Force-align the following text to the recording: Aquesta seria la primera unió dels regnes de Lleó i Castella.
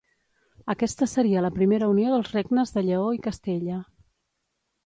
Aquesta 0.73 1.07
seria 1.11 1.43
la 1.47 1.51
primera 1.59 1.89
unió 1.95 2.13
dels 2.15 2.31
regnes 2.39 2.75
de 2.79 2.85
Lleó 2.89 3.15
i 3.19 3.23
Castella. 3.29 3.79